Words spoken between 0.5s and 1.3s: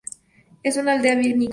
Es una aldea